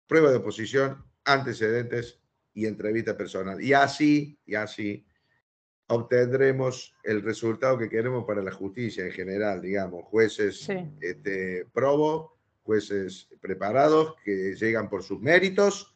prueba 0.08 0.32
de 0.32 0.38
oposición, 0.38 1.06
antecedentes 1.24 2.20
y 2.54 2.66
entrevista 2.66 3.16
personal. 3.16 3.62
Y 3.62 3.74
así, 3.74 4.40
y 4.46 4.56
así 4.56 5.06
obtendremos 5.88 6.94
el 7.04 7.22
resultado 7.22 7.78
que 7.78 7.90
queremos 7.90 8.26
para 8.26 8.42
la 8.42 8.52
justicia 8.52 9.06
en 9.06 9.12
general, 9.12 9.62
digamos, 9.62 10.04
jueces 10.06 10.68
este, 11.00 11.66
probo, 11.72 12.38
jueces 12.64 13.28
preparados 13.40 14.16
que 14.24 14.56
llegan 14.56 14.90
por 14.90 15.04
sus 15.04 15.20
méritos 15.20 15.96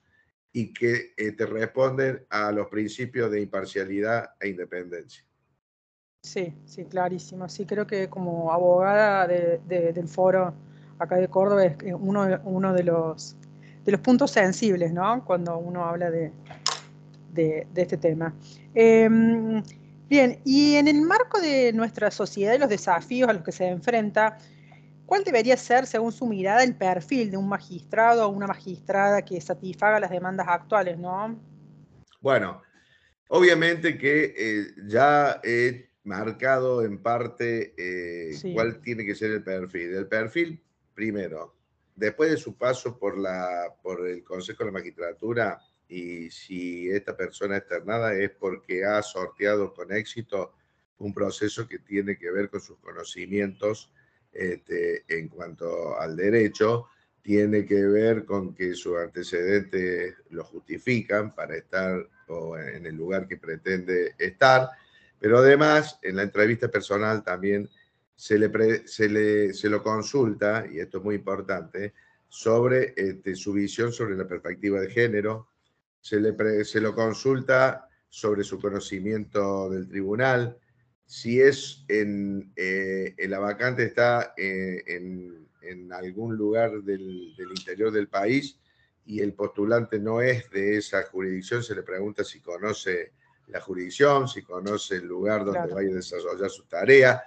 y 0.54 0.72
que 0.72 1.14
eh, 1.18 1.32
te 1.32 1.46
responden 1.48 2.26
a 2.30 2.52
los 2.52 2.68
principios 2.68 3.32
de 3.32 3.42
imparcialidad 3.42 4.36
e 4.40 4.50
independencia. 4.50 5.26
Sí, 6.22 6.54
sí, 6.66 6.86
clarísimo. 6.86 7.50
Sí, 7.50 7.66
creo 7.66 7.86
que 7.86 8.08
como 8.08 8.54
abogada 8.54 9.28
del 9.28 10.08
foro 10.08 10.54
acá 11.00 11.18
de 11.18 11.28
Córdoba 11.28 11.66
es 11.66 11.76
uno, 12.00 12.40
uno 12.46 12.74
de, 12.74 12.84
los, 12.84 13.36
de 13.84 13.92
los 13.92 14.00
puntos 14.00 14.32
sensibles, 14.32 14.94
¿no? 14.94 15.26
Cuando 15.26 15.58
uno 15.58 15.84
habla 15.84 16.10
de, 16.12 16.32
este 17.76 17.98
tema. 17.98 18.34
Em, 18.74 19.62
bien, 20.08 20.40
y 20.46 20.76
en 20.76 20.88
el 20.88 21.02
marco 21.02 21.42
de 21.42 21.74
nuestra 21.74 22.10
sociedad 22.10 22.54
y 22.54 22.60
los 22.60 22.70
desafíos 22.70 23.30
a 23.30 23.34
los 23.34 23.44
que 23.44 23.52
se 23.52 23.68
enfrenta, 23.68 24.38
¿Cuál 25.06 25.24
debería 25.24 25.58
ser, 25.58 25.86
según 25.86 26.12
su 26.12 26.26
mirada, 26.26 26.64
el 26.64 26.76
perfil 26.76 27.32
de 27.32 27.38
un 27.38 27.48
magistrado 27.48 28.26
o 28.26 28.30
una 28.30 28.48
magistrada 28.48 29.24
que 29.24 29.40
satisfaga 29.42 30.00
las 30.00 30.12
demandas 30.12 30.48
actuales, 30.50 30.98
no? 30.98 31.40
Bueno, 32.22 32.62
obviamente 33.28 33.98
que 33.98 34.34
eh, 34.36 34.68
ya 34.88 35.42
he 35.44 35.90
marcado 36.04 36.84
en 36.84 37.02
parte 37.02 37.74
eh, 37.78 38.54
cuál 38.54 38.82
tiene 38.82 39.06
que 39.06 39.16
ser 39.16 39.32
el 39.32 39.44
perfil. 39.44 39.94
El 39.94 40.08
perfil, 40.08 40.62
primero, 40.94 41.56
después 41.96 42.32
de 42.32 42.38
su 42.38 42.58
paso 42.58 42.98
por, 42.98 43.18
la, 43.18 43.76
por 43.82 44.08
el 44.08 44.24
Consejo 44.24 44.60
de 44.60 44.66
la 44.66 44.72
Magistratura, 44.72 45.60
y 45.88 46.30
si 46.32 46.90
esta 46.90 47.16
persona 47.16 47.58
externada 47.58 48.14
es 48.16 48.32
porque 48.32 48.86
ha 48.86 49.02
sorteado 49.02 49.74
con 49.74 49.92
éxito 49.92 50.54
un 50.98 51.14
proceso 51.14 51.68
que 51.68 51.80
tiene 51.80 52.18
que 52.18 52.32
ver 52.32 52.50
con 52.50 52.62
sus 52.62 52.78
conocimientos 52.80 53.92
este, 54.34 55.04
en 55.08 55.28
cuanto 55.28 56.00
al 56.00 56.16
derecho 56.16 56.88
tiene 57.22 57.66
que 57.66 57.82
ver 57.86 58.26
con 58.26 58.54
que 58.54 58.74
sus 58.74 58.98
antecedentes 58.98 60.16
lo 60.30 60.44
justifican 60.44 61.34
para 61.34 61.56
estar 61.56 62.10
en 62.76 62.86
el 62.86 62.96
lugar 62.96 63.28
que 63.28 63.38
pretende 63.38 64.16
estar, 64.18 64.70
pero 65.20 65.38
además 65.38 66.00
en 66.02 66.18
la 66.18 66.24
entrevista 66.24 66.68
personal 66.68 67.24
también 67.24 67.70
se 68.16 68.38
le, 68.38 68.88
se 68.88 69.10
le 69.10 69.54
se 69.54 69.70
lo 69.70 69.82
consulta, 69.82 70.66
y 70.70 70.80
esto 70.80 70.98
es 70.98 71.04
muy 71.04 71.16
importante, 71.16 71.94
sobre 72.28 72.94
este, 72.98 73.36
su 73.36 73.54
visión 73.54 73.92
sobre 73.92 74.16
la 74.16 74.28
perspectiva 74.28 74.80
de 74.82 74.90
género, 74.90 75.48
se, 76.02 76.20
le 76.20 76.66
se 76.66 76.82
lo 76.82 76.96
consulta 76.96 77.88
sobre 78.10 78.44
su 78.44 78.60
conocimiento 78.60 79.70
del 79.70 79.88
tribunal, 79.88 80.58
si 81.06 81.42
es 81.42 81.84
en, 81.88 82.52
eh, 82.56 83.16
la 83.28 83.40
vacante 83.40 83.84
está 83.84 84.34
eh, 84.38 84.84
en, 84.88 85.44
algún 85.92 86.36
lugar 86.36 86.82
del, 86.82 87.34
interior 87.56 87.92
del 87.92 88.10
país 88.10 88.60
y 89.06 89.22
el 89.22 89.34
postulante 89.34 90.00
no 90.00 90.22
es 90.22 90.50
de 90.50 90.78
esa 90.78 91.04
jurisdicción, 91.04 91.64
se 91.64 91.76
le 91.76 91.84
pregunta 91.84 92.24
si 92.24 92.42
conoce 92.42 93.14
la 93.48 93.62
jurisdicción, 93.62 94.28
si 94.28 94.42
conoce 94.42 94.96
el 94.96 95.06
lugar 95.06 95.46
donde 95.46 95.74
vaya 95.74 95.92
a 95.92 95.96
desarrollar 95.96 96.50
su 96.50 96.64
tarea. 96.66 97.24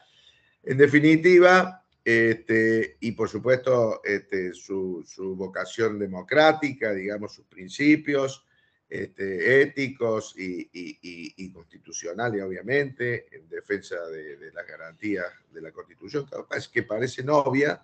En 0.63 0.77
definitiva, 0.77 1.83
este, 2.05 2.97
y 3.01 3.13
por 3.13 3.29
supuesto 3.29 4.01
este, 4.05 4.53
su, 4.53 5.05
su, 5.07 5.35
vocación 5.35 5.99
democrática, 5.99 6.93
digamos, 6.93 7.35
sus 7.35 7.47
principios, 7.47 8.46
este, 8.89 9.63
éticos 9.63 10.35
y, 10.37 11.53
constitucionales, 11.53 12.43
obviamente, 12.43 13.27
en 13.35 13.49
defensa 13.49 13.97
de, 14.07 14.51
las 14.53 14.67
garantías 14.67 15.27
de 15.53 15.61
la 15.61 15.73
Constitución, 15.73 16.27
que 16.73 16.83
parecen 16.85 17.31
obvias, 17.31 17.81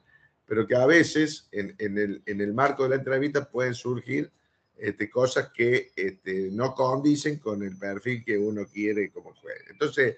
pero 0.47 0.67
que 0.67 0.77
a 0.77 0.87
veces 0.87 1.49
en, 1.51 1.75
el, 1.79 2.55
marco 2.55 2.85
de 2.85 2.91
la 2.91 2.97
entrevista 2.97 3.49
pueden 3.49 3.75
surgir 3.75 4.31
este, 4.77 5.11
cosas 5.11 5.51
que 5.53 5.93
este, 5.97 6.51
no 6.51 6.75
condicen 6.75 7.39
con 7.39 7.63
el 7.63 7.77
perfil 7.77 8.25
que 8.25 8.39
uno 8.39 8.67
quiere 8.67 9.11
como 9.11 9.35
juez. 9.35 9.63
Entonces, 9.71 10.17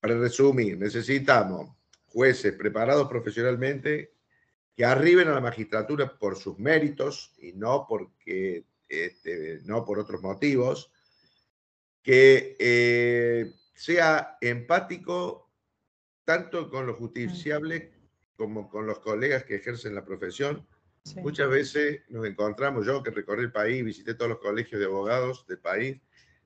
para 0.00 0.18
resumir, 0.18 0.78
necesitamos 0.78 1.70
jueces 2.08 2.52
preparados 2.54 3.08
profesionalmente 3.08 4.12
que 4.76 4.84
arriben 4.84 5.28
a 5.28 5.34
la 5.34 5.40
magistratura 5.40 6.18
por 6.18 6.36
sus 6.36 6.58
méritos 6.58 7.34
y 7.38 7.52
no 7.52 7.86
porque 7.88 8.64
este, 8.92 9.60
no 9.64 9.84
por 9.84 9.98
otros 9.98 10.22
motivos, 10.22 10.92
que 12.02 12.56
eh, 12.58 13.52
sea 13.74 14.36
empático 14.40 15.50
tanto 16.24 16.70
con 16.70 16.86
lo 16.86 16.94
justiciable 16.94 17.92
como 18.36 18.68
con 18.68 18.86
los 18.86 18.98
colegas 18.98 19.44
que 19.44 19.56
ejercen 19.56 19.94
la 19.94 20.04
profesión. 20.04 20.66
Muchas 21.16 21.48
veces 21.48 22.02
nos 22.08 22.26
encontramos, 22.26 22.86
yo 22.86 23.02
que 23.02 23.10
recorrí 23.10 23.42
el 23.42 23.52
país, 23.52 23.84
visité 23.84 24.14
todos 24.14 24.30
los 24.30 24.38
colegios 24.38 24.78
de 24.78 24.86
abogados 24.86 25.46
del 25.46 25.58
país, 25.58 26.00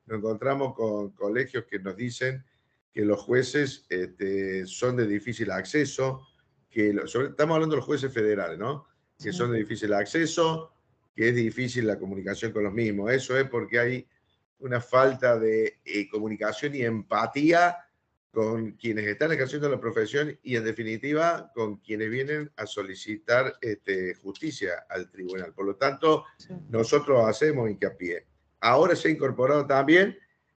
nos 0.05 0.19
encontramos 0.19 0.73
con 0.73 1.11
colegios 1.11 1.65
que 1.65 1.79
nos 1.79 1.95
dicen 1.95 2.43
que 2.91 3.03
los 3.03 3.21
jueces 3.21 3.85
este, 3.89 4.65
son 4.65 4.95
de 4.95 5.05
difícil 5.05 5.51
acceso, 5.51 6.25
que 6.69 6.89
estamos 6.89 7.55
hablando 7.55 7.75
de 7.75 7.77
los 7.77 7.85
jueces 7.85 8.11
federales, 8.11 8.57
¿no? 8.57 8.87
Que 9.21 9.31
son 9.33 9.51
de 9.51 9.59
difícil 9.59 9.93
acceso, 9.93 10.76
que 11.17 11.29
es 11.29 11.35
difícil 11.35 11.87
la 11.87 11.97
comunicación 11.97 12.51
con 12.51 12.63
los 12.63 12.71
mismos. 12.71 13.11
Eso 13.11 13.35
es 13.35 13.49
porque 13.49 13.79
hay 13.79 14.07
una 14.59 14.79
falta 14.79 15.37
de 15.39 15.79
eh, 15.83 16.07
comunicación 16.09 16.75
y 16.75 16.83
empatía 16.83 17.75
con 18.29 18.73
quienes 18.73 19.07
están 19.07 19.31
ejerciendo 19.31 19.67
la 19.67 19.79
profesión 19.79 20.37
y 20.43 20.57
en 20.57 20.63
definitiva 20.63 21.51
con 21.55 21.77
quienes 21.77 22.11
vienen 22.11 22.51
a 22.55 22.67
solicitar 22.67 23.55
este, 23.61 24.13
justicia 24.13 24.85
al 24.89 25.09
tribunal. 25.09 25.55
Por 25.55 25.65
lo 25.65 25.75
tanto, 25.75 26.25
nosotros 26.69 27.27
hacemos 27.27 27.67
hincapié. 27.67 28.27
Ahora 28.59 28.95
se 28.95 29.07
ha 29.07 29.11
incorporado 29.11 29.65
también 29.65 30.15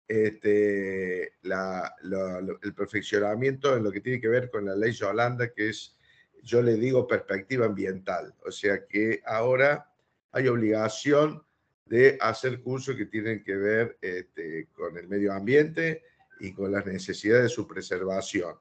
este, 0.08 1.34
el 1.44 2.74
perfeccionamiento 2.74 3.76
en 3.76 3.84
lo 3.84 3.92
que 3.92 4.00
tiene 4.00 4.20
que 4.20 4.26
ver 4.26 4.50
con 4.50 4.64
la 4.64 4.74
ley 4.74 4.90
Yolanda, 4.90 5.52
que 5.52 5.68
es, 5.68 5.96
yo 6.42 6.62
le 6.62 6.74
digo, 6.74 7.06
perspectiva 7.06 7.66
ambiental. 7.66 8.34
O 8.44 8.50
sea 8.50 8.84
que 8.88 9.22
ahora 9.24 9.87
hay 10.32 10.48
obligación 10.48 11.42
de 11.84 12.18
hacer 12.20 12.60
cursos 12.60 12.96
que 12.96 13.06
tienen 13.06 13.42
que 13.42 13.56
ver 13.56 13.98
este, 14.00 14.68
con 14.72 14.96
el 14.98 15.08
medio 15.08 15.32
ambiente 15.32 16.02
y 16.40 16.52
con 16.52 16.70
las 16.70 16.86
necesidades 16.86 17.44
de 17.44 17.48
su 17.48 17.66
preservación. 17.66 18.54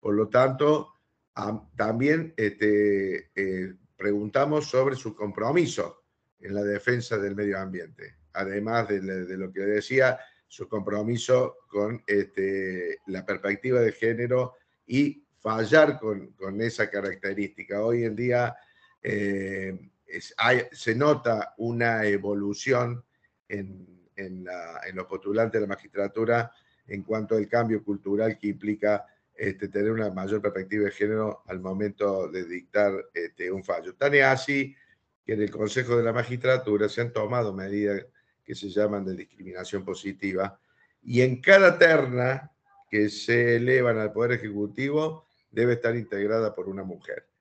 Por 0.00 0.14
lo 0.14 0.28
tanto, 0.28 0.94
también 1.76 2.34
este, 2.36 3.30
eh, 3.34 3.74
preguntamos 3.96 4.68
sobre 4.68 4.96
su 4.96 5.14
compromiso 5.14 6.02
en 6.40 6.54
la 6.54 6.64
defensa 6.64 7.16
del 7.18 7.36
medio 7.36 7.58
ambiente, 7.58 8.16
además 8.32 8.88
de, 8.88 9.00
lo 9.00 9.52
que 9.52 9.60
decía, 9.60 10.18
su 10.48 10.68
compromiso 10.68 11.58
con 11.68 12.02
este, 12.06 12.98
la 13.06 13.24
perspectiva 13.24 13.80
de 13.80 13.92
género 13.92 14.56
y 14.86 15.24
fallar 15.38 15.98
con, 15.98 16.34
esa 16.60 16.90
característica. 16.90 17.80
Hoy 17.80 18.04
en 18.04 18.16
día 18.16 18.56
eh, 19.02 19.91
se 20.20 20.94
nota 20.94 21.54
una 21.58 22.04
evolución 22.06 23.04
en, 23.48 23.88
los 24.94 25.06
postulantes 25.06 25.60
de 25.60 25.66
la 25.66 25.74
magistratura 25.74 26.52
en 26.86 27.02
cuanto 27.02 27.36
al 27.36 27.48
cambio 27.48 27.82
cultural 27.82 28.38
que 28.38 28.48
implica 28.48 29.06
este, 29.34 29.68
tener 29.68 29.90
una 29.90 30.10
mayor 30.10 30.40
perspectiva 30.40 30.84
de 30.84 30.90
género 30.90 31.42
al 31.46 31.60
momento 31.60 32.28
de 32.28 32.44
dictar 32.44 32.92
este, 33.14 33.50
un 33.50 33.64
fallo. 33.64 33.94
Tan 33.94 34.14
es 34.14 34.24
así 34.24 34.76
que 35.24 35.32
en 35.32 35.42
el 35.42 35.50
Consejo 35.50 35.96
de 35.96 36.02
la 36.02 36.12
Magistratura 36.12 36.88
se 36.88 37.00
han 37.00 37.12
tomado 37.12 37.52
medidas 37.52 38.04
que 38.44 38.54
se 38.54 38.68
llaman 38.68 39.04
de 39.04 39.16
discriminación 39.16 39.84
positiva 39.84 40.60
y 41.02 41.22
en 41.22 41.40
cada 41.40 41.78
terna 41.78 42.52
que 42.90 43.08
se 43.08 43.56
elevan 43.56 43.98
al 43.98 44.12
Poder 44.12 44.32
Ejecutivo 44.32 45.26
debe 45.50 45.74
estar 45.74 45.96
integrada 45.96 46.54
por 46.54 46.68
una 46.68 46.84
mujer. 46.84 47.31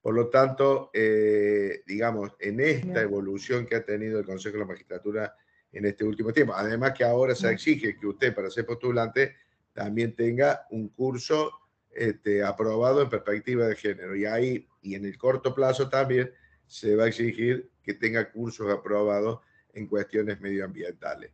Por 0.00 0.14
lo 0.14 0.28
tanto, 0.28 0.90
eh, 0.94 1.82
digamos, 1.86 2.32
en 2.38 2.60
esta 2.60 3.02
evolución 3.02 3.66
que 3.66 3.76
ha 3.76 3.84
tenido 3.84 4.18
el 4.18 4.24
Consejo 4.24 4.54
de 4.54 4.60
la 4.60 4.66
Magistratura 4.66 5.34
en 5.72 5.84
este 5.84 6.04
último 6.04 6.32
tiempo, 6.32 6.54
además 6.54 6.94
que 6.96 7.04
ahora 7.04 7.34
se 7.34 7.50
exige 7.50 7.96
que 7.98 8.06
usted 8.06 8.34
para 8.34 8.50
ser 8.50 8.64
postulante 8.66 9.36
también 9.72 10.16
tenga 10.16 10.66
un 10.70 10.88
curso 10.88 11.52
este, 11.90 12.42
aprobado 12.42 13.02
en 13.02 13.10
perspectiva 13.10 13.66
de 13.66 13.76
género. 13.76 14.16
Y 14.16 14.24
ahí, 14.24 14.66
y 14.82 14.94
en 14.94 15.04
el 15.04 15.18
corto 15.18 15.54
plazo 15.54 15.88
también, 15.88 16.32
se 16.66 16.96
va 16.96 17.04
a 17.04 17.08
exigir 17.08 17.70
que 17.82 17.94
tenga 17.94 18.30
cursos 18.30 18.72
aprobados 18.72 19.40
en 19.74 19.86
cuestiones 19.86 20.40
medioambientales. 20.40 21.30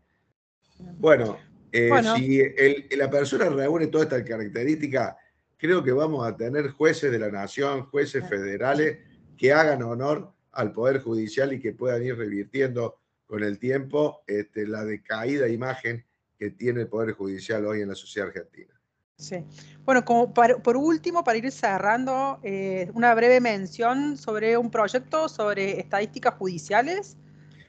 Bueno, 0.98 1.38
eh, 1.72 1.90
si 2.16 2.96
la 2.96 3.10
persona 3.10 3.48
reúne 3.48 3.86
todas 3.86 4.06
estas 4.06 4.22
características, 4.22 5.14
creo 5.56 5.82
que 5.82 5.92
vamos 5.92 6.26
a 6.26 6.36
tener 6.36 6.70
jueces 6.70 7.10
de 7.10 7.18
la 7.18 7.30
nación, 7.30 7.86
jueces 7.86 8.28
federales 8.28 8.98
que 9.36 9.52
hagan 9.52 9.82
honor 9.82 10.32
al 10.52 10.72
Poder 10.72 11.00
Judicial 11.00 11.52
y 11.52 11.60
que 11.60 11.72
puedan 11.72 12.02
ir 12.02 12.16
revirtiendo 12.16 12.98
con 13.26 13.42
el 13.42 13.58
tiempo 13.58 14.22
este, 14.26 14.66
la 14.66 14.84
decaída 14.84 15.48
imagen 15.48 16.04
que 16.38 16.50
tiene 16.50 16.82
el 16.82 16.88
Poder 16.88 17.12
Judicial 17.14 17.66
hoy 17.66 17.82
en 17.82 17.88
la 17.88 17.94
sociedad 17.94 18.28
argentina. 18.28 18.72
Sí. 19.18 19.44
Bueno, 19.84 20.04
como 20.04 20.32
por 20.34 20.76
último, 20.76 21.24
para 21.24 21.38
ir 21.38 21.50
cerrando, 21.50 22.38
eh, 22.42 22.90
una 22.92 23.14
breve 23.14 23.40
mención 23.40 24.18
sobre 24.18 24.58
un 24.58 24.70
proyecto 24.70 25.28
sobre 25.28 25.80
estadísticas 25.80 26.34
judiciales. 26.34 27.16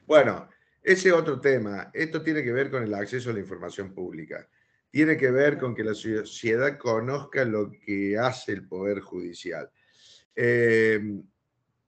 Bueno, 0.05 0.49
ese 0.83 1.11
otro 1.13 1.39
tema. 1.39 1.89
Esto 1.93 2.21
tiene 2.21 2.43
que 2.43 2.51
ver 2.51 2.69
con 2.69 2.83
el 2.83 2.93
acceso 2.93 3.29
a 3.29 3.33
la 3.33 3.39
información 3.39 3.93
pública 3.93 4.47
tiene 4.97 5.15
que 5.15 5.29
ver 5.29 5.59
con 5.59 5.75
que 5.75 5.83
la 5.83 5.93
sociedad 5.93 6.75
conozca 6.79 7.45
lo 7.45 7.69
que 7.69 8.17
hace 8.17 8.53
el 8.53 8.67
Poder 8.67 8.99
Judicial. 8.99 9.69
Eh, 10.35 10.99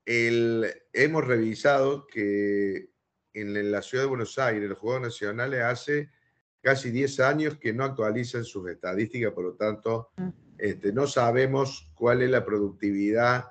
hemos 0.06 1.26
revisado 1.26 2.06
que 2.06 2.91
en 3.34 3.72
la 3.72 3.82
ciudad 3.82 4.04
de 4.04 4.10
Buenos 4.10 4.38
Aires, 4.38 4.69
los 4.69 4.78
Juegos 4.78 5.02
Nacionales 5.02 5.63
hace 5.63 6.12
casi 6.62 6.91
10 6.91 7.19
años 7.22 7.58
que 7.58 7.74
no 7.74 7.84
actualizan 7.84 8.45
sus 8.45 8.69
estadísticas, 8.69 9.34
por 9.34 9.43
lo 9.43 9.54
tanto, 9.56 10.12
mm. 10.17 10.30
este, 10.60 10.93
no 10.93 11.08
sabemos 11.08 11.91
cuál 11.95 12.22
es 12.22 12.30
la 12.30 12.45
productividad 12.45 13.45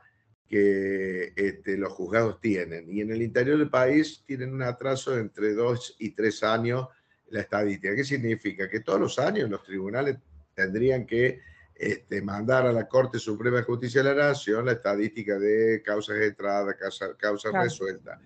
que 0.47 1.33
este, 1.35 1.77
los 1.77 1.93
juzgados 1.93 2.41
tienen. 2.41 2.89
Y 2.89 3.01
en 3.01 3.11
el 3.11 3.23
interior 3.23 3.59
del 3.59 3.71
país 3.71 4.23
tienen 4.25 4.55
un 4.55 4.63
atraso 4.63 5.19
entre 5.19 5.53
2 5.53 5.97
y 5.99 6.11
3 6.13 6.43
años 6.45 6.87
la 7.31 7.41
estadística. 7.41 7.95
¿Qué 7.95 8.05
significa? 8.05 8.69
Que 8.69 8.81
todos 8.81 9.01
los 9.01 9.19
años 9.19 9.51
los 9.51 9.63
tribunales 9.63 10.17
tendrían 10.55 11.07
que 11.07 11.41
este, 11.75 12.21
mandar 12.23 12.67
a 12.67 12.73
la 12.73 12.89
Corte 12.89 13.19
Suprema 13.19 13.59
de 13.59 13.63
Justicia 13.63 14.03
de 14.03 14.15
la 14.15 14.29
Nación 14.29 14.67
la 14.67 14.73
estadística 14.73 15.39
de 15.39 15.81
causas 15.85 16.17
de 16.17 16.27
entrada, 16.27 16.75
causas, 17.17 17.53
resueltas. 17.53 18.19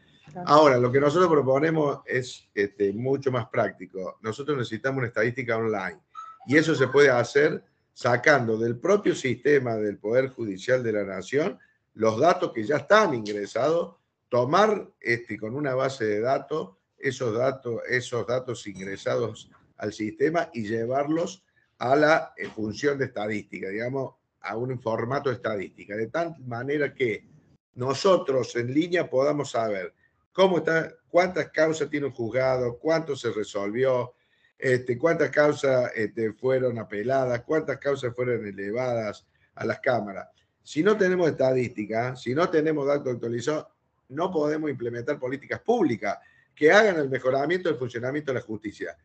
Ahora, 0.47 0.79
lo 0.79 0.91
que 0.91 1.01
nosotros 1.01 1.31
proponemos 1.31 2.01
es 2.07 2.49
este, 2.55 2.93
mucho 2.93 3.31
más 3.31 3.49
práctico. 3.49 4.19
Nosotros 4.23 4.57
necesitamos 4.57 4.99
una 4.99 5.09
estadística 5.09 5.57
online 5.57 6.01
y 6.47 6.57
eso 6.57 6.75
se 6.75 6.89
puede 6.89 7.11
hacer 7.11 7.63
sacando 7.93 8.57
del 8.57 8.79
propio 8.79 9.15
sistema 9.15 9.75
del 9.75 9.99
Poder 9.99 10.29
Judicial 10.29 10.83
de 10.83 10.93
la 10.93 11.05
Nación 11.05 11.59
los 11.95 12.19
datos 12.19 12.53
que 12.53 12.65
ya 12.65 12.77
están 12.77 13.13
ingresados, 13.13 13.97
tomar 14.31 14.89
este, 14.99 15.39
con 15.39 15.55
una 15.55 15.75
base 15.75 16.07
de 16.07 16.21
datos 16.21 16.71
esos 17.03 17.37
datos, 17.37 17.81
esos 17.89 18.27
datos 18.27 18.67
ingresados 18.67 19.51
al 19.77 19.93
sistema 19.93 20.49
y 20.53 20.67
llevarlos 20.67 21.45
a 21.79 21.97
la 21.97 22.33
eh, 22.37 22.47
función 22.47 22.97
de 22.99 23.07
estadística, 23.07 23.69
digamos, 23.69 24.15
a 24.41 24.57
un 24.57 24.81
formato 24.81 25.29
de 25.29 25.37
estadística, 25.37 25.97
de 25.97 26.07
tal 26.07 26.37
manera 26.47 26.95
que 26.95 27.27
nosotros 27.75 28.55
en 28.57 28.73
línea 28.73 29.11
podamos 29.11 29.51
saber 29.51 29.95
cómo 30.33 30.59
está, 30.59 30.93
cuántas 31.09 31.51
causas 31.51 31.91
tiene 31.91 32.07
un 32.07 32.13
juzgado, 32.13 32.79
cuánto 32.79 33.17
se 33.17 33.33
resolvió, 33.33 34.15
este, 34.59 34.97
cuántas 34.97 35.31
causas 35.31 35.91
este, 35.95 36.33
fueron 36.33 36.79
apeladas, 36.79 37.43
cuántas 37.43 37.79
causas 37.79 38.15
fueron 38.15 38.47
elevadas 38.47 39.27
a 39.55 39.65
las 39.65 39.81
cámaras. 39.81 40.29
Si 40.63 40.83
no 40.83 40.97
tenemos 40.97 41.29
estadística, 41.29 42.15
si 42.15 42.35
no 42.35 42.49
tenemos 42.49 42.87
datos 42.87 43.15
actualizados, 43.15 43.67
no 44.09 44.31
podemos 44.31 44.71
implementar 44.71 45.19
políticas 45.19 45.61
públicas 45.61 46.19
que 46.55 46.71
hagan 46.71 46.97
el 46.97 47.09
mejoramiento 47.09 47.69
del 47.69 47.79
funcionamiento 47.79 48.33
de 48.33 48.39
la 48.39 48.45
justicia. 48.45 48.97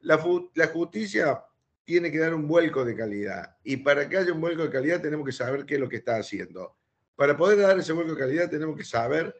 La, 0.00 0.18
justicia 0.18 1.42
tiene 1.84 2.10
que 2.10 2.18
dar 2.18 2.34
un 2.34 2.46
vuelco 2.46 2.84
de 2.84 2.96
calidad 2.96 3.56
y 3.62 3.78
para 3.78 4.08
que 4.08 4.16
haya 4.16 4.32
un 4.32 4.40
vuelco 4.40 4.62
de 4.62 4.70
calidad 4.70 5.00
tenemos 5.00 5.24
que 5.26 5.32
saber 5.32 5.64
qué 5.64 5.74
es 5.74 5.80
lo 5.80 5.88
que 5.88 5.96
está 5.96 6.16
haciendo. 6.16 6.76
Para 7.14 7.36
poder 7.36 7.58
dar 7.58 7.78
ese 7.78 7.92
vuelco 7.92 8.14
de 8.14 8.20
calidad 8.20 8.50
tenemos 8.50 8.76
que 8.76 8.84
saber 8.84 9.34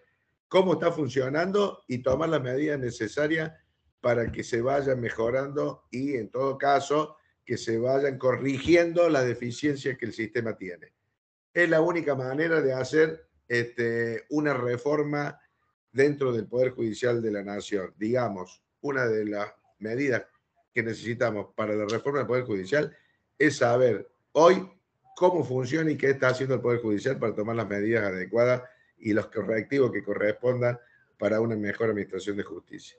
cómo 0.48 0.74
está 0.74 0.92
funcionando 0.92 1.82
y 1.88 1.98
tomar 1.98 2.28
las 2.28 2.42
medidas 2.42 2.78
necesarias 2.78 3.52
para 4.00 4.30
que 4.30 4.44
se 4.44 4.60
vayan 4.60 5.00
mejorando 5.00 5.84
y 5.90 6.14
en 6.14 6.30
todo 6.30 6.56
caso 6.58 7.16
que 7.44 7.56
se 7.56 7.78
vayan 7.78 8.18
corrigiendo 8.18 9.08
las 9.08 9.24
deficiencias 9.24 9.96
que 9.98 10.06
el 10.06 10.12
sistema 10.12 10.56
tiene. 10.56 10.92
Es 11.52 11.68
la 11.68 11.80
única 11.80 12.14
manera 12.14 12.60
de 12.60 12.72
hacer 12.72 13.28
este, 13.48 14.24
una 14.30 14.52
reforma 14.52 15.38
dentro 15.96 16.30
del 16.30 16.46
Poder 16.46 16.70
Judicial 16.70 17.22
de 17.22 17.30
la 17.32 17.42
Nación. 17.42 17.92
Digamos, 17.96 18.62
una 18.82 19.06
de 19.06 19.24
las 19.24 19.48
medidas 19.78 20.24
que 20.72 20.82
necesitamos 20.82 21.48
para 21.56 21.74
la 21.74 21.86
reforma 21.86 22.18
del 22.18 22.28
Poder 22.28 22.44
Judicial 22.44 22.94
es 23.38 23.56
saber 23.56 24.08
hoy 24.32 24.70
cómo 25.16 25.42
funciona 25.42 25.90
y 25.90 25.96
qué 25.96 26.10
está 26.10 26.28
haciendo 26.28 26.54
el 26.54 26.60
Poder 26.60 26.80
Judicial 26.80 27.18
para 27.18 27.34
tomar 27.34 27.56
las 27.56 27.66
medidas 27.66 28.04
adecuadas 28.04 28.62
y 28.98 29.14
los 29.14 29.26
correctivos 29.28 29.90
que 29.90 30.04
correspondan 30.04 30.78
para 31.18 31.40
una 31.40 31.56
mejor 31.56 31.88
administración 31.88 32.36
de 32.36 32.42
justicia. 32.42 32.98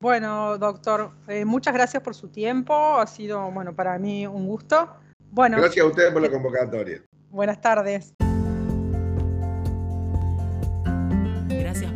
Bueno, 0.00 0.56
doctor, 0.58 1.12
eh, 1.28 1.44
muchas 1.44 1.74
gracias 1.74 2.02
por 2.02 2.14
su 2.14 2.28
tiempo. 2.28 2.98
Ha 2.98 3.06
sido, 3.06 3.50
bueno, 3.50 3.74
para 3.74 3.98
mí 3.98 4.26
un 4.26 4.46
gusto. 4.46 4.96
Bueno, 5.30 5.58
gracias 5.58 5.84
a 5.84 5.88
ustedes 5.88 6.12
por 6.12 6.22
la 6.22 6.30
convocatoria. 6.30 7.02
Buenas 7.30 7.60
tardes. 7.60 8.14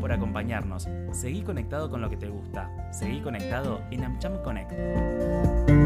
Por 0.05 0.13
acompañarnos. 0.13 0.87
Seguí 1.13 1.41
conectado 1.41 1.89
con 1.89 2.03
lo 2.03 2.11
que 2.11 2.19
te 2.19 2.29
gusta. 2.29 2.69
Seguí 2.93 3.23
conectado 3.23 3.81
en 3.91 4.05
AmCham 4.05 4.37
Connect. 4.43 5.84